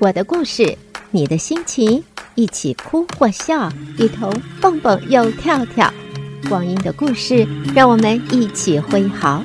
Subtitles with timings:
[0.00, 0.78] 我的故事，
[1.10, 2.04] 你的心情，
[2.36, 3.68] 一起哭或笑，
[3.98, 5.92] 一同蹦蹦又跳跳。
[6.48, 9.42] 光阴的故事，让我们一起挥毫。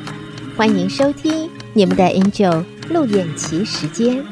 [0.55, 4.23] 欢迎收听你们的 Angel 陆燕琪时间。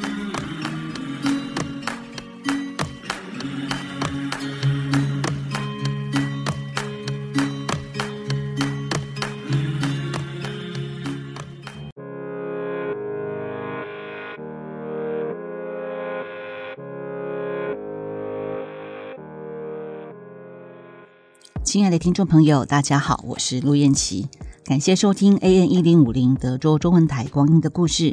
[21.63, 24.27] 亲爱的听众朋友，大家好，我是陆燕琪，
[24.65, 28.11] 感谢收听 AN 一零五零德州中文台《光阴的故事》。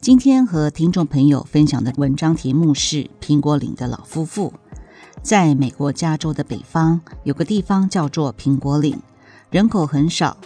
[0.00, 4.54] 今天和听众朋友分享的文章题目是《苹果岭的老夫妇》。
[5.22, 8.96] 在美国加州的北方，有个地方叫做苹果岭，
[9.50, 10.36] 人口很少，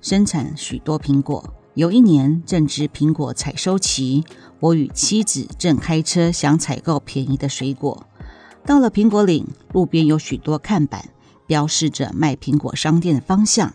[0.00, 1.54] 生产许多苹果。
[1.74, 4.24] 有一年正值苹果采收期，
[4.58, 8.06] 我与妻子正开车想采购便宜的水果。
[8.66, 11.08] 到了苹果岭，路边有许多看板。
[11.46, 13.74] 标示着卖苹果商店的方向。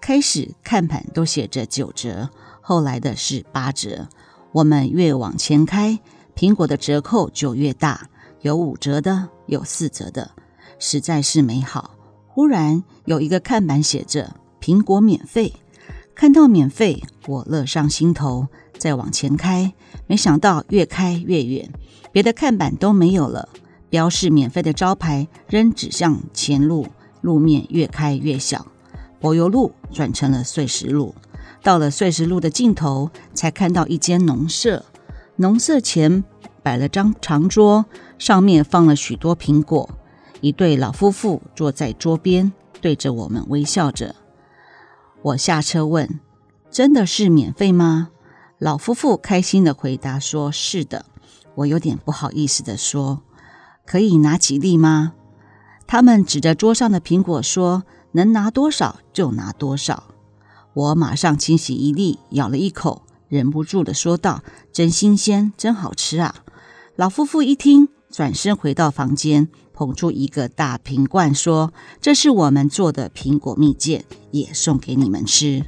[0.00, 4.08] 开始看板都写着九折，后来的是八折。
[4.52, 5.98] 我们越往前开，
[6.34, 8.08] 苹果的折扣就越大，
[8.42, 10.30] 有五折的，有四折的，
[10.78, 11.92] 实在是美好。
[12.28, 15.54] 忽然有一个看板写着“苹果免费”，
[16.14, 18.48] 看到免费，我乐上心头。
[18.78, 19.72] 再往前开，
[20.06, 21.72] 没想到越开越远，
[22.12, 23.48] 别的看板都没有了，
[23.88, 26.86] 标示免费的招牌仍指向前路。
[27.26, 28.64] 路面越开越小，
[29.18, 31.12] 柏油路转成了碎石路。
[31.60, 34.84] 到了碎石路的尽头，才看到一间农舍。
[35.34, 36.22] 农舍前
[36.62, 39.90] 摆了张长桌，上面放了许多苹果。
[40.40, 44.14] 一对老夫妇坐在桌边，对着我们微笑着。
[45.22, 46.20] 我下车问
[46.70, 48.10] ：“真的是免费吗？”
[48.58, 51.06] 老夫妇开心的回答说：“是的。”
[51.56, 53.22] 我有点不好意思地说
[53.84, 55.14] ：“可以拿几粒吗？”
[55.86, 60.04] 他们指着桌上的苹果说：“能拿多少就拿多少。”
[60.74, 64.42] 我马上清洗一粒，咬了一口，忍不住地说道
[64.72, 66.34] ：“真新鲜，真好吃啊！”
[66.96, 75.64] 老夫妇一听，转身回到房间，捧出一个大瓶罐，说：“这是我们做的苹果蜜饯，也送给你们吃。”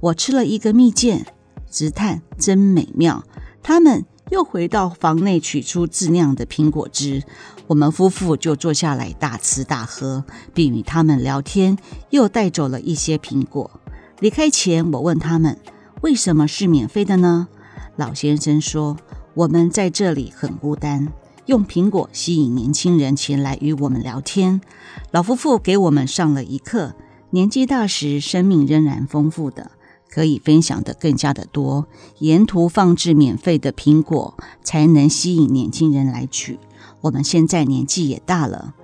[0.00, 1.24] 我吃了一个蜜饯，
[1.70, 3.24] 直叹真美妙。
[3.62, 7.22] 他们又回到房内，取出自酿的苹果汁。
[7.66, 11.76] 我们夫妇就坐下来大吃大喝，并与他们聊天，
[12.08, 13.70] 又带走了一些苹果。
[14.20, 15.58] 离开前，我问他们
[16.00, 17.48] 为什么是免费的呢？
[17.96, 18.96] 老先生说
[19.36, 21.12] ：“我们在这里很孤单，
[21.44, 24.62] 用苹果吸引年轻人前来与我们聊天。”
[25.12, 26.94] 老夫妇给我们上了一课：
[27.28, 29.72] 年纪大时，生命仍然丰富的，
[30.12, 31.86] 可以分享的更加的多。
[32.18, 36.58] 沿途放置免费的苹果，才能吸引年轻人来取。
[37.00, 38.74] 我们现在年纪也大了，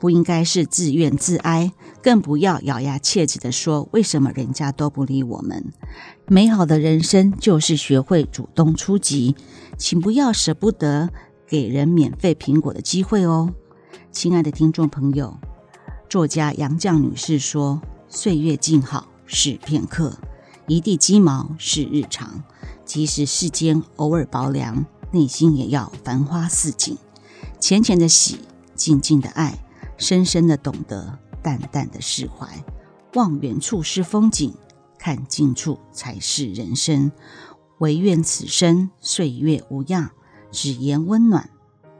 [0.00, 1.72] 不应该是自怨自哀，
[2.02, 5.72] 更不要咬牙切齿的说为什么人家都不理我们。
[6.26, 9.36] 美好的人生就是学会主动出击，
[9.76, 11.10] 请不要舍不得
[11.46, 13.52] 给人免费苹果的机会哦。
[14.10, 15.38] 亲爱的听众朋友，
[16.08, 20.18] 作家杨绛女士说：“岁月静好是片刻，
[20.68, 22.44] 一地鸡毛是日常。
[22.84, 26.96] 即使世间偶尔薄凉，内心也要繁花似锦。”
[27.60, 28.38] 浅浅的喜，
[28.74, 29.58] 静静的爱，
[29.96, 32.64] 深深的懂得，淡淡的释怀。
[33.14, 34.54] 望远处是风景，
[34.98, 37.10] 看近处才是人生。
[37.78, 40.10] 唯愿此生岁月无恙，
[40.50, 41.50] 只言温暖，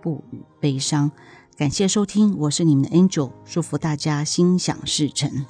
[0.00, 1.11] 不语悲伤。
[1.56, 5.45] 感谢收听，我是你们的 Angel，祝福大家心想事成。